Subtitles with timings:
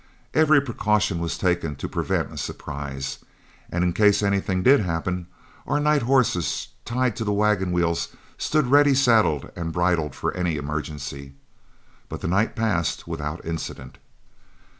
[0.33, 3.19] Every precaution was taken to prevent a surprise;
[3.69, 5.27] and in case anything did happen,
[5.67, 10.55] our night horses tied to the wagon wheels stood ready saddled and bridled for any
[10.57, 11.33] emergency.
[12.09, 13.99] But the night passed without incident.